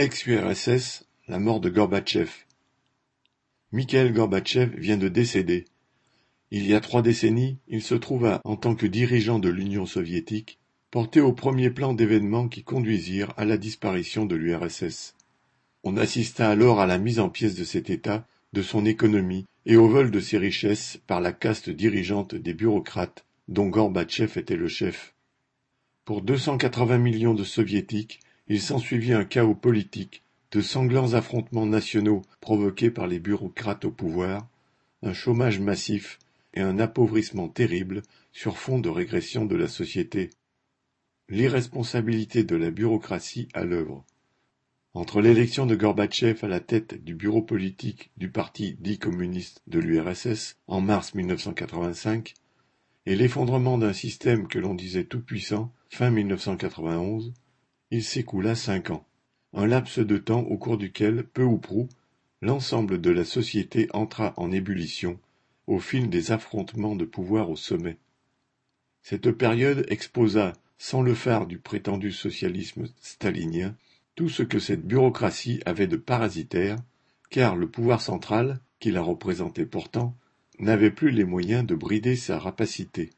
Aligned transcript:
Ex-URSS, 0.00 1.04
la 1.28 1.38
mort 1.38 1.60
de 1.60 1.68
Gorbatchev. 1.68 2.30
Mikhail 3.70 4.12
Gorbatchev 4.12 4.74
vient 4.78 4.96
de 4.96 5.08
décéder. 5.08 5.66
Il 6.50 6.66
y 6.66 6.72
a 6.72 6.80
trois 6.80 7.02
décennies, 7.02 7.58
il 7.68 7.82
se 7.82 7.94
trouva, 7.94 8.40
en 8.44 8.56
tant 8.56 8.74
que 8.74 8.86
dirigeant 8.86 9.38
de 9.38 9.50
l'Union 9.50 9.84
soviétique, 9.84 10.58
porté 10.90 11.20
au 11.20 11.34
premier 11.34 11.68
plan 11.68 11.92
d'événements 11.92 12.48
qui 12.48 12.62
conduisirent 12.62 13.34
à 13.36 13.44
la 13.44 13.58
disparition 13.58 14.24
de 14.24 14.36
l'URSS. 14.36 15.16
On 15.84 15.98
assista 15.98 16.48
alors 16.48 16.80
à 16.80 16.86
la 16.86 16.96
mise 16.96 17.20
en 17.20 17.28
pièces 17.28 17.56
de 17.56 17.64
cet 17.64 17.90
État, 17.90 18.26
de 18.54 18.62
son 18.62 18.86
économie 18.86 19.44
et 19.66 19.76
au 19.76 19.86
vol 19.86 20.10
de 20.10 20.20
ses 20.20 20.38
richesses 20.38 20.98
par 21.06 21.20
la 21.20 21.34
caste 21.34 21.68
dirigeante 21.68 22.34
des 22.34 22.54
bureaucrates 22.54 23.26
dont 23.48 23.68
Gorbatchev 23.68 24.38
était 24.38 24.56
le 24.56 24.68
chef. 24.68 25.12
Pour 26.06 26.22
deux 26.22 26.38
cent 26.38 26.56
quatre-vingts 26.56 26.96
millions 26.96 27.34
de 27.34 27.44
soviétiques, 27.44 28.20
il 28.50 28.60
s'ensuivit 28.60 29.12
un 29.12 29.24
chaos 29.24 29.54
politique, 29.54 30.24
de 30.50 30.60
sanglants 30.60 31.14
affrontements 31.14 31.66
nationaux 31.66 32.22
provoqués 32.40 32.90
par 32.90 33.06
les 33.06 33.20
bureaucrates 33.20 33.84
au 33.84 33.92
pouvoir, 33.92 34.48
un 35.04 35.12
chômage 35.12 35.60
massif 35.60 36.18
et 36.54 36.60
un 36.60 36.80
appauvrissement 36.80 37.48
terrible 37.48 38.02
sur 38.32 38.58
fond 38.58 38.80
de 38.80 38.88
régression 38.88 39.44
de 39.44 39.54
la 39.54 39.68
société. 39.68 40.30
L'irresponsabilité 41.28 42.42
de 42.42 42.56
la 42.56 42.72
bureaucratie 42.72 43.46
à 43.54 43.62
l'œuvre. 43.62 44.04
Entre 44.94 45.20
l'élection 45.20 45.64
de 45.64 45.76
Gorbatchev 45.76 46.44
à 46.44 46.48
la 46.48 46.58
tête 46.58 47.04
du 47.04 47.14
bureau 47.14 47.42
politique 47.42 48.10
du 48.16 48.32
parti 48.32 48.76
dit 48.80 48.98
communiste 48.98 49.62
de 49.68 49.78
l'URSS 49.78 50.56
en 50.66 50.80
mars 50.80 51.14
1985 51.14 52.34
et 53.06 53.14
l'effondrement 53.14 53.78
d'un 53.78 53.92
système 53.92 54.48
que 54.48 54.58
l'on 54.58 54.74
disait 54.74 55.04
tout-puissant 55.04 55.72
fin 55.88 56.10
1991, 56.10 57.32
il 57.90 58.04
s'écoula 58.04 58.54
cinq 58.54 58.90
ans, 58.90 59.04
un 59.52 59.66
laps 59.66 59.98
de 59.98 60.16
temps 60.16 60.42
au 60.42 60.56
cours 60.56 60.78
duquel, 60.78 61.24
peu 61.24 61.42
ou 61.42 61.58
prou, 61.58 61.88
l'ensemble 62.40 63.00
de 63.00 63.10
la 63.10 63.24
société 63.24 63.88
entra 63.92 64.32
en 64.36 64.52
ébullition 64.52 65.18
au 65.66 65.78
fil 65.78 66.08
des 66.08 66.32
affrontements 66.32 66.96
de 66.96 67.04
pouvoir 67.04 67.50
au 67.50 67.56
sommet. 67.56 67.98
Cette 69.02 69.30
période 69.32 69.86
exposa, 69.88 70.52
sans 70.78 71.02
le 71.02 71.14
phare 71.14 71.46
du 71.46 71.58
prétendu 71.58 72.12
socialisme 72.12 72.86
stalinien, 73.00 73.76
tout 74.14 74.28
ce 74.28 74.42
que 74.42 74.58
cette 74.58 74.86
bureaucratie 74.86 75.60
avait 75.66 75.86
de 75.86 75.96
parasitaire, 75.96 76.76
car 77.30 77.56
le 77.56 77.68
pouvoir 77.68 78.00
central, 78.00 78.60
qui 78.78 78.90
la 78.90 79.02
représentait 79.02 79.66
pourtant, 79.66 80.16
n'avait 80.58 80.90
plus 80.90 81.10
les 81.10 81.24
moyens 81.24 81.64
de 81.66 81.74
brider 81.74 82.16
sa 82.16 82.38
rapacité. 82.38 83.10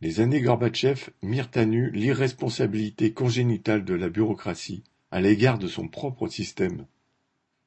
Les 0.00 0.20
années 0.20 0.40
Gorbatchev 0.40 1.10
mirent 1.22 1.50
à 1.54 1.64
nu 1.64 1.90
l'irresponsabilité 1.90 3.12
congénitale 3.12 3.84
de 3.84 3.94
la 3.94 4.08
bureaucratie 4.08 4.84
à 5.10 5.20
l'égard 5.20 5.58
de 5.58 5.66
son 5.66 5.88
propre 5.88 6.28
système. 6.28 6.86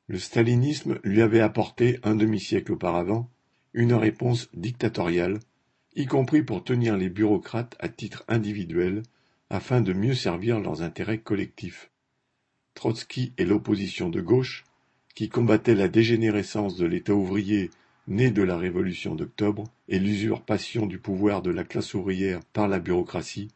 Le 0.07 0.17
stalinisme 0.17 0.99
lui 1.03 1.21
avait 1.21 1.41
apporté, 1.41 1.99
un 2.03 2.15
demi-siècle 2.15 2.71
auparavant, 2.71 3.29
une 3.73 3.93
réponse 3.93 4.47
dictatoriale, 4.53 5.39
y 5.97 6.05
compris 6.05 6.41
pour 6.41 6.63
tenir 6.63 6.95
les 6.95 7.09
bureaucrates 7.09 7.75
à 7.79 7.89
titre 7.89 8.23
individuel 8.29 9.03
afin 9.49 9.81
de 9.81 9.91
mieux 9.91 10.16
servir 10.16 10.61
leurs 10.61 10.83
intérêts 10.83 11.19
collectifs. 11.19 11.91
Trotsky 12.75 13.33
et 13.38 13.43
l'opposition 13.43 14.07
de 14.09 14.21
gauche, 14.21 14.63
qui 15.16 15.27
combattait 15.27 15.75
la 15.75 15.89
dégénérescence 15.89 16.77
de 16.77 16.85
l'État 16.85 17.13
ouvrier 17.13 17.71
né 18.07 18.31
de 18.31 18.41
la 18.41 18.57
Révolution 18.57 19.16
d'octobre 19.16 19.66
et 19.88 19.99
l'usurpation 19.99 20.85
du 20.85 20.97
pouvoir 20.97 21.41
de 21.41 21.52
la 21.52 21.63
classe 21.63 21.94
ouvrière 21.94 22.41
par 22.53 22.67
la 22.67 22.80
bureaucratie, 22.80 23.49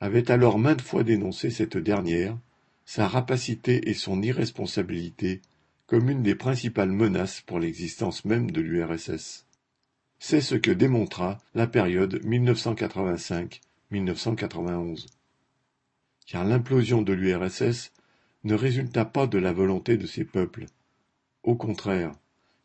avait 0.00 0.30
alors 0.30 0.58
maintes 0.58 0.82
fois 0.82 1.04
dénoncé 1.04 1.50
cette 1.50 1.76
dernière, 1.76 2.36
sa 2.84 3.08
rapacité 3.08 3.88
et 3.88 3.94
son 3.94 4.22
irresponsabilité 4.22 5.40
comme 5.86 6.10
une 6.10 6.22
des 6.22 6.34
principales 6.34 6.92
menaces 6.92 7.40
pour 7.40 7.58
l'existence 7.58 8.24
même 8.24 8.50
de 8.50 8.60
l'URSS. 8.60 9.46
C'est 10.18 10.40
ce 10.40 10.54
que 10.54 10.70
démontra 10.70 11.38
la 11.54 11.66
période 11.66 12.24
1985-1991. 12.24 15.06
Car 16.26 16.44
l'implosion 16.44 17.02
de 17.02 17.12
l'URSS 17.12 17.92
ne 18.44 18.54
résulta 18.54 19.04
pas 19.04 19.26
de 19.26 19.36
la 19.38 19.52
volonté 19.52 19.98
de 19.98 20.06
ses 20.06 20.24
peuples. 20.24 20.64
Au 21.42 21.56
contraire, 21.56 22.12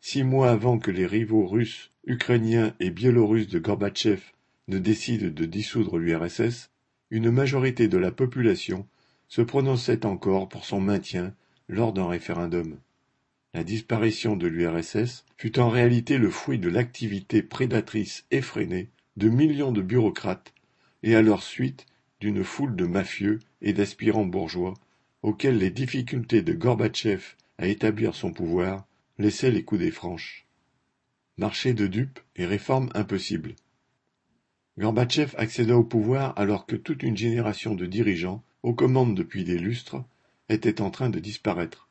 Six 0.02 0.24
mois 0.24 0.50
avant 0.50 0.78
que 0.78 0.90
les 0.90 1.06
rivaux 1.06 1.46
russes, 1.46 1.90
ukrainiens 2.06 2.74
et 2.80 2.90
biélorusses 2.90 3.48
de 3.48 3.58
Gorbatchev 3.58 4.22
ne 4.68 4.78
décident 4.78 5.28
de 5.28 5.44
dissoudre 5.44 5.98
l'URSS, 5.98 6.70
une 7.10 7.30
majorité 7.30 7.86
de 7.86 7.98
la 7.98 8.10
population 8.10 8.86
se 9.28 9.42
prononçait 9.42 10.06
encore 10.06 10.48
pour 10.48 10.64
son 10.64 10.80
maintien 10.80 11.34
lors 11.68 11.92
d'un 11.92 12.08
référendum. 12.08 12.78
La 13.52 13.62
disparition 13.62 14.36
de 14.36 14.46
l'URSS 14.46 15.26
fut 15.36 15.58
en 15.58 15.68
réalité 15.68 16.16
le 16.16 16.30
fruit 16.30 16.58
de 16.58 16.70
l'activité 16.70 17.42
prédatrice 17.42 18.24
effrénée 18.30 18.88
de 19.18 19.28
millions 19.28 19.72
de 19.72 19.82
bureaucrates 19.82 20.54
et 21.02 21.14
à 21.14 21.20
leur 21.20 21.42
suite 21.42 21.86
d'une 22.20 22.42
foule 22.42 22.74
de 22.74 22.86
mafieux 22.86 23.38
et 23.60 23.74
d'aspirants 23.74 24.24
bourgeois 24.24 24.74
auxquels 25.22 25.58
les 25.58 25.70
difficultés 25.70 26.42
de 26.42 26.54
Gorbatchev 26.54 27.36
à 27.58 27.66
établir 27.66 28.14
son 28.14 28.32
pouvoir 28.32 28.86
laissait 29.20 29.50
les 29.50 29.62
coudées 29.62 29.90
franches. 29.90 30.46
Marché 31.36 31.74
de 31.74 31.86
dupes 31.86 32.20
et 32.36 32.46
réformes 32.46 32.88
impossibles. 32.94 33.54
Gorbatchev 34.78 35.34
accéda 35.36 35.76
au 35.76 35.84
pouvoir 35.84 36.32
alors 36.38 36.64
que 36.64 36.76
toute 36.76 37.02
une 37.02 37.16
génération 37.16 37.74
de 37.74 37.84
dirigeants, 37.84 38.42
aux 38.62 38.72
commandes 38.72 39.14
depuis 39.14 39.44
des 39.44 39.58
lustres, 39.58 40.02
était 40.48 40.80
en 40.80 40.90
train 40.90 41.10
de 41.10 41.18
disparaître. 41.18 41.86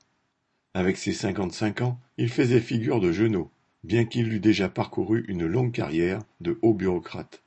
Avec 0.73 0.97
ses 0.97 1.13
cinquante-cinq 1.13 1.81
ans, 1.81 1.99
il 2.17 2.29
faisait 2.29 2.59
figure 2.59 2.99
de 2.99 3.11
genou, 3.11 3.51
bien 3.83 4.05
qu'il 4.05 4.33
eût 4.33 4.39
déjà 4.39 4.67
parcouru 4.67 5.25
une 5.27 5.45
longue 5.45 5.71
carrière 5.71 6.23
de 6.41 6.57
haut 6.63 6.73
bureaucrate. 6.73 7.43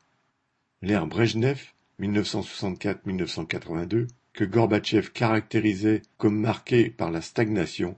L'ère 0.81 1.09
Brejnev, 1.09 1.61
1964-1982, 2.01 4.07
que 4.33 4.45
Gorbatchev 4.45 5.11
caractérisait 5.11 6.03
comme 6.19 6.39
marqué 6.39 6.89
par 6.89 7.11
la 7.11 7.21
stagnation, 7.21 7.97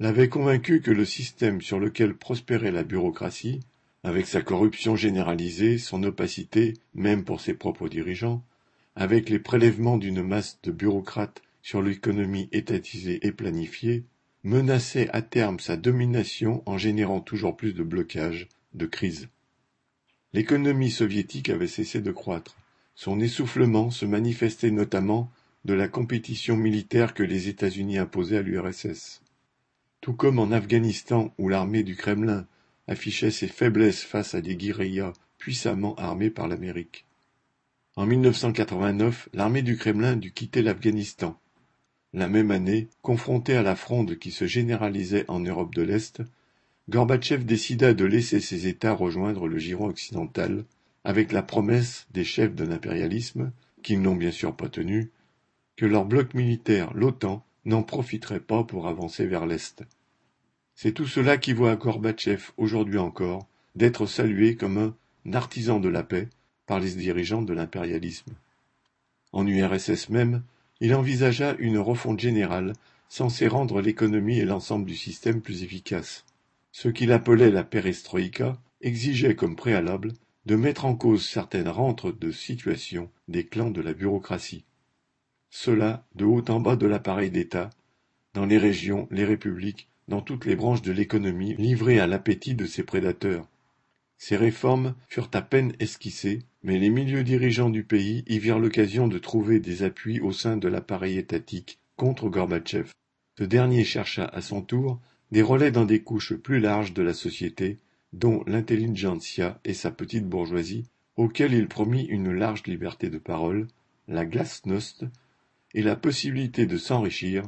l'avait 0.00 0.28
convaincu 0.28 0.80
que 0.80 0.90
le 0.90 1.04
système 1.04 1.60
sur 1.60 1.78
lequel 1.78 2.14
prospérait 2.14 2.72
la 2.72 2.82
bureaucratie, 2.82 3.60
avec 4.02 4.26
sa 4.26 4.42
corruption 4.42 4.96
généralisée, 4.96 5.78
son 5.78 6.02
opacité, 6.02 6.74
même 6.94 7.24
pour 7.24 7.40
ses 7.40 7.54
propres 7.54 7.88
dirigeants, 7.88 8.44
avec 8.96 9.30
les 9.30 9.38
prélèvements 9.38 9.96
d'une 9.96 10.22
masse 10.22 10.58
de 10.62 10.70
bureaucrates 10.70 11.42
sur 11.62 11.80
l'économie 11.80 12.48
étatisée 12.52 13.26
et 13.26 13.32
planifiée, 13.32 14.04
menaçait 14.42 15.08
à 15.12 15.22
terme 15.22 15.58
sa 15.58 15.76
domination 15.76 16.62
en 16.66 16.76
générant 16.76 17.20
toujours 17.20 17.56
plus 17.56 17.72
de 17.72 17.82
blocages, 17.82 18.48
de 18.74 18.84
crises. 18.84 19.28
L'économie 20.34 20.90
soviétique 20.90 21.48
avait 21.48 21.66
cessé 21.66 22.00
de 22.00 22.12
croître. 22.12 22.56
Son 22.94 23.20
essoufflement 23.20 23.90
se 23.90 24.04
manifestait 24.04 24.70
notamment 24.70 25.30
de 25.64 25.72
la 25.72 25.88
compétition 25.88 26.56
militaire 26.56 27.14
que 27.14 27.22
les 27.22 27.48
États-Unis 27.48 27.98
imposaient 27.98 28.38
à 28.38 28.42
l'URSS. 28.42 29.22
Tout 30.04 30.12
comme 30.12 30.38
en 30.38 30.52
Afghanistan 30.52 31.32
où 31.38 31.48
l'armée 31.48 31.82
du 31.82 31.96
Kremlin 31.96 32.46
affichait 32.88 33.30
ses 33.30 33.48
faiblesses 33.48 34.02
face 34.02 34.34
à 34.34 34.42
des 34.42 34.54
guérillas 34.54 35.14
puissamment 35.38 35.94
armées 35.94 36.28
par 36.28 36.46
l'Amérique. 36.46 37.06
En 37.96 38.04
1989, 38.04 39.30
l'armée 39.32 39.62
du 39.62 39.78
Kremlin 39.78 40.16
dut 40.16 40.32
quitter 40.32 40.60
l'Afghanistan. 40.60 41.40
La 42.12 42.28
même 42.28 42.50
année, 42.50 42.88
confronté 43.00 43.56
à 43.56 43.62
la 43.62 43.76
fronde 43.76 44.18
qui 44.18 44.30
se 44.30 44.46
généralisait 44.46 45.24
en 45.28 45.40
Europe 45.40 45.74
de 45.74 45.80
l'Est, 45.80 46.20
Gorbatchev 46.90 47.42
décida 47.44 47.94
de 47.94 48.04
laisser 48.04 48.40
ses 48.40 48.66
États 48.66 48.92
rejoindre 48.92 49.48
le 49.48 49.56
giron 49.56 49.86
occidental, 49.86 50.66
avec 51.04 51.32
la 51.32 51.42
promesse 51.42 52.06
des 52.10 52.24
chefs 52.24 52.54
de 52.54 52.64
l'impérialisme, 52.64 53.52
qu'ils 53.82 54.02
n'ont 54.02 54.16
bien 54.16 54.32
sûr 54.32 54.54
pas 54.54 54.68
tenu, 54.68 55.12
que 55.76 55.86
leur 55.86 56.04
bloc 56.04 56.34
militaire, 56.34 56.92
l'OTAN, 56.92 57.42
n'en 57.64 57.82
profiterait 57.82 58.40
pas 58.40 58.64
pour 58.64 58.86
avancer 58.88 59.26
vers 59.26 59.46
l'Est. 59.46 59.84
C'est 60.74 60.92
tout 60.92 61.06
cela 61.06 61.36
qui 61.36 61.52
voit 61.52 61.76
Gorbatchev, 61.76 62.50
aujourd'hui 62.56 62.98
encore, 62.98 63.46
d'être 63.74 64.06
salué 64.06 64.56
comme 64.56 64.78
un 65.26 65.32
artisan 65.32 65.80
de 65.80 65.88
la 65.88 66.02
paix 66.02 66.28
par 66.66 66.80
les 66.80 66.92
dirigeants 66.92 67.42
de 67.42 67.52
l'impérialisme. 67.52 68.32
En 69.32 69.46
URSS 69.46 70.10
même, 70.10 70.42
il 70.80 70.94
envisagea 70.94 71.54
une 71.58 71.78
refonte 71.78 72.20
générale 72.20 72.72
censée 73.08 73.46
rendre 73.46 73.80
l'économie 73.80 74.38
et 74.38 74.44
l'ensemble 74.44 74.86
du 74.86 74.96
système 74.96 75.40
plus 75.40 75.62
efficaces. 75.62 76.24
Ce 76.72 76.88
qu'il 76.88 77.12
appelait 77.12 77.50
la 77.50 77.62
perestroïka 77.62 78.58
exigeait 78.80 79.36
comme 79.36 79.56
préalable 79.56 80.12
de 80.46 80.56
mettre 80.56 80.84
en 80.84 80.94
cause 80.94 81.26
certaines 81.26 81.68
rentres 81.68 82.12
de 82.12 82.30
situation 82.30 83.10
des 83.28 83.46
clans 83.46 83.70
de 83.70 83.80
la 83.80 83.94
bureaucratie. 83.94 84.64
Cela 85.56 86.04
de 86.16 86.24
haut 86.24 86.44
en 86.48 86.58
bas 86.58 86.74
de 86.74 86.84
l'appareil 86.84 87.30
d'État, 87.30 87.70
dans 88.34 88.44
les 88.44 88.58
régions, 88.58 89.06
les 89.12 89.24
républiques, 89.24 89.88
dans 90.08 90.20
toutes 90.20 90.46
les 90.46 90.56
branches 90.56 90.82
de 90.82 90.90
l'économie 90.90 91.54
livrées 91.54 92.00
à 92.00 92.08
l'appétit 92.08 92.56
de 92.56 92.66
ses 92.66 92.82
prédateurs. 92.82 93.46
Ces 94.18 94.36
réformes 94.36 94.96
furent 95.08 95.30
à 95.32 95.42
peine 95.42 95.72
esquissées, 95.78 96.40
mais 96.64 96.80
les 96.80 96.90
milieux 96.90 97.22
dirigeants 97.22 97.70
du 97.70 97.84
pays 97.84 98.24
y 98.26 98.40
virent 98.40 98.58
l'occasion 98.58 99.06
de 99.06 99.16
trouver 99.16 99.60
des 99.60 99.84
appuis 99.84 100.20
au 100.20 100.32
sein 100.32 100.56
de 100.56 100.66
l'appareil 100.66 101.18
étatique 101.18 101.78
contre 101.94 102.28
Gorbatchev. 102.28 102.90
Ce 103.38 103.44
dernier 103.44 103.84
chercha 103.84 104.24
à 104.24 104.40
son 104.40 104.60
tour 104.60 105.00
des 105.30 105.42
relais 105.42 105.70
dans 105.70 105.84
des 105.84 106.02
couches 106.02 106.34
plus 106.34 106.58
larges 106.58 106.92
de 106.94 107.02
la 107.02 107.14
société, 107.14 107.78
dont 108.12 108.42
l'intelligentsia 108.48 109.60
et 109.64 109.72
sa 109.72 109.92
petite 109.92 110.26
bourgeoisie, 110.26 110.88
auxquelles 111.16 111.54
il 111.54 111.68
promit 111.68 112.02
une 112.06 112.32
large 112.32 112.64
liberté 112.66 113.08
de 113.08 113.18
parole, 113.18 113.68
la 114.08 114.26
glasnost, 114.26 115.06
et 115.74 115.82
la 115.82 115.96
possibilité 115.96 116.66
de 116.66 116.78
s'enrichir 116.78 117.44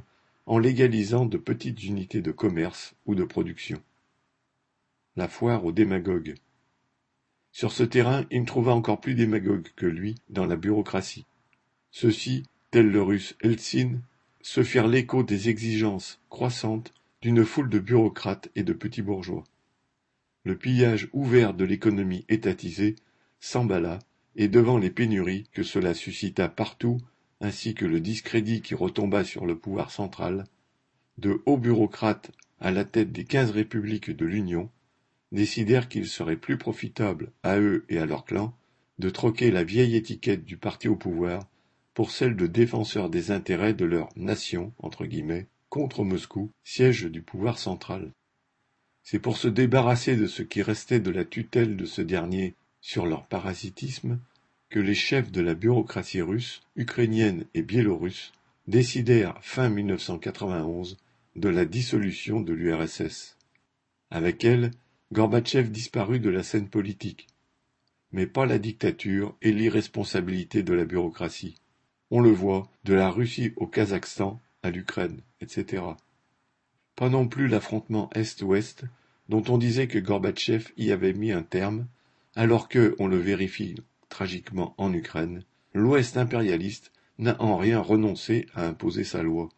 en 0.47 0.59
légalisant 0.59 1.27
de 1.27 1.39
petites 1.39 1.83
unités 1.85 2.23
de 2.23 2.31
commerce 2.33 2.95
ou 3.07 3.15
de 3.15 3.25
production. 3.25 3.83
La 5.17 5.29
foire 5.29 5.65
aux 5.65 5.73
démagogues. 5.73 6.35
Sur 7.53 7.73
ce 7.73 7.83
terrain, 7.83 8.27
il 8.31 8.45
trouva 8.45 8.75
encore 8.75 9.01
plus 9.01 9.15
démagogues 9.15 9.69
que 9.77 9.87
lui 9.87 10.17
dans 10.29 10.47
la 10.47 10.57
bureaucratie. 10.57 11.25
Ceux-ci, 11.91 12.43
tel 12.71 12.91
le 12.91 13.03
russe 13.03 13.35
Eltsine, 13.41 14.03
se 14.43 14.63
firent 14.63 14.89
l'écho 14.89 15.23
des 15.23 15.49
exigences 15.49 16.21
croissantes 16.29 16.93
d'une 17.23 17.45
foule 17.45 17.71
de 17.71 17.79
bureaucrates 17.79 18.51
et 18.55 18.63
de 18.63 18.73
petits 18.73 19.03
bourgeois. 19.03 19.45
Le 20.45 20.57
pillage 20.57 21.09
ouvert 21.13 21.55
de 21.55 21.65
l'économie 21.65 22.25
étatisée 22.29 22.95
s'emballa, 23.41 23.99
et 24.37 24.49
devant 24.49 24.79
les 24.79 24.91
pénuries 24.91 25.49
que 25.53 25.63
cela 25.63 25.95
suscita 25.95 26.49
partout, 26.49 26.99
ainsi 27.41 27.75
que 27.75 27.85
le 27.85 28.01
discrédit 28.01 28.63
qui 28.63 28.75
retomba 28.75 29.25
sur 29.25 29.47
le 29.47 29.59
pouvoir 29.59 29.91
central, 29.91 30.45
de 31.19 31.43
hauts 31.47 31.59
bureaucrates 31.59 32.31
à 32.61 32.71
la 32.71 32.85
tête 32.85 33.13
des 33.13 33.25
quinze 33.25 33.51
républiques 33.51 34.11
de 34.11 34.25
l'Union 34.25 34.71
décidèrent 35.33 35.89
qu'il 35.89 36.07
serait 36.07 36.37
plus 36.37 36.59
profitable 36.59 37.33
à 37.43 37.59
eux 37.59 37.85
et 37.89 37.99
à 37.99 38.07
leur 38.07 38.25
clan 38.25 38.55
de 38.99 39.11
troquer 39.11 39.51
la 39.51 39.65
vieille 39.65 39.97
étiquette 39.97 40.45
du 40.45 40.57
parti 40.57 40.89
au 40.89 40.97
pouvoir 40.97 41.47
pour 41.95 42.11
celle 42.11 42.37
de 42.37 42.47
défenseurs 42.47 43.11
des 43.11 43.31
intérêts 43.31 43.75
de 43.75 43.85
leur 43.85 44.09
nation 44.17 44.73
entre 44.79 45.07
guillemets 45.07 45.47
contre 45.69 46.05
Moscou, 46.05 46.51
siège 46.65 47.05
du 47.05 47.23
pouvoir 47.23 47.59
central. 47.59 48.13
C'est 49.03 49.19
pour 49.19 49.37
se 49.37 49.49
débarrasser 49.49 50.17
de 50.17 50.27
ce 50.27 50.43
qui 50.43 50.63
restait 50.63 51.01
de 51.01 51.11
la 51.11 51.25
tutelle 51.25 51.77
de 51.77 51.85
ce 51.85 52.03
dernier 52.03 52.55
sur 52.81 53.07
leur 53.07 53.27
parasitisme 53.27 54.19
les 54.81 54.95
chefs 54.95 55.31
de 55.31 55.41
la 55.41 55.55
bureaucratie 55.55 56.23
russe, 56.23 56.63
ukrainienne 56.77 57.45
et 57.55 57.63
biélorusse 57.63 58.33
décidèrent 58.67 59.39
fin 59.43 59.69
1991 59.69 60.97
de 61.37 61.49
la 61.49 61.65
dissolution 61.65 62.41
de 62.41 62.53
l'URSS. 62.53 63.37
Avec 64.11 64.45
elle, 64.45 64.71
Gorbatchev 65.13 65.71
disparut 65.71 66.21
de 66.21 66.31
la 66.31 66.43
scène 66.43 66.69
politique, 66.69 67.27
mais 68.13 68.27
pas 68.27 68.47
la 68.47 68.59
dictature 68.59 69.37
et 69.43 69.53
l'irresponsabilité 69.53 70.63
de 70.63 70.75
la 70.75 70.85
bureaucratie. 70.85 71.57
On 72.11 72.21
le 72.21 72.31
voit, 72.31 72.71
de 72.85 72.95
la 72.95 73.11
Russie 73.11 73.53
au 73.57 73.67
Kazakhstan, 73.67 74.41
à 74.63 74.71
l'Ukraine, 74.71 75.21
etc. 75.41 75.83
Pas 76.97 77.09
non 77.09 77.29
plus 77.29 77.47
l'affrontement 77.47 78.11
Est-Ouest, 78.15 78.85
dont 79.29 79.43
on 79.49 79.59
disait 79.59 79.89
que 79.89 79.99
Gorbatchev 79.99 80.73
y 80.77 80.93
avait 80.93 81.13
mis 81.13 81.33
un 81.33 81.43
terme, 81.43 81.87
alors 82.35 82.69
que, 82.69 82.95
on 82.99 83.07
le 83.07 83.19
vérifie 83.19 83.75
tragiquement 84.09 84.75
en 84.79 84.93
Ukraine, 84.93 85.45
l'Ouest 85.75 86.17
impérialiste 86.17 86.93
n'a 87.19 87.41
en 87.41 87.57
rien 87.57 87.81
renoncé 87.81 88.47
à 88.55 88.67
imposer 88.67 89.05
sa 89.05 89.23
loi. 89.23 89.49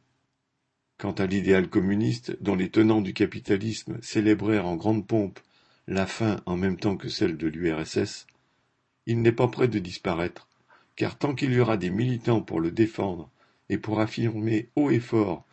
Quant 0.99 1.13
à 1.13 1.27
l'idéal 1.27 1.69
communiste, 1.69 2.37
dont 2.43 2.57
les 2.57 2.71
tenants 2.71 3.01
du 3.01 3.15
capitalisme 3.15 3.99
célébrèrent 4.03 4.67
en 4.67 4.77
grande 4.77 5.07
pompe 5.07 5.39
la 5.87 6.07
fin 6.07 6.41
en 6.45 6.57
même 6.57 6.77
temps 6.77 6.97
que 6.97 7.09
celle 7.09 7.37
de 7.37 7.47
l'URSS, 7.47 8.27
il 9.07 9.23
n'est 9.23 9.33
pas 9.33 9.49
près 9.49 9.69
de 9.69 9.79
disparaître, 9.79 10.49
car 10.97 11.17
tant 11.17 11.35
qu'il 11.35 11.53
y 11.53 11.61
aura 11.61 11.77
des 11.77 11.91
militants 11.91 12.43
pour 12.43 12.61
le 12.61 12.71
défendre 12.71 13.31
et 13.69 13.79
pour 13.79 14.01
affirmer 14.01 14.69
haut 14.77 14.91
et 14.91 15.01
fort 15.01 15.47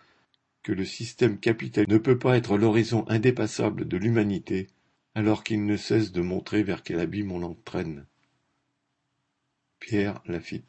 que 0.64 0.72
le 0.72 0.84
système 0.84 1.38
capitaliste 1.38 1.92
ne 1.92 2.00
peut 2.00 2.18
pas 2.18 2.38
être 2.38 2.58
l'horizon 2.58 3.06
indépassable 3.08 3.88
de 3.88 3.98
l'humanité, 3.98 4.68
alors 5.14 5.44
qu'il 5.44 5.66
ne 5.66 5.78
cesse 5.78 6.12
de 6.12 6.22
montrer 6.22 6.64
vers 6.64 6.82
quel 6.82 7.00
abîme 7.00 7.32
on 7.32 7.40
l'entraîne. 7.40 8.06
Pierre 9.80 10.22
Lafitte 10.26 10.68